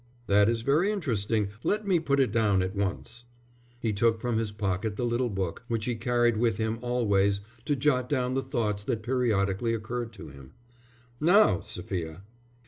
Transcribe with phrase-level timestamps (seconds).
[0.25, 1.49] "That is very interesting.
[1.63, 3.25] Let me put it down at once."
[3.79, 7.75] He took from his pocket the little book, which he carried with him always to
[7.75, 10.53] jot down the thoughts that periodically occurred to him.
[11.19, 12.23] "Now, Sophia."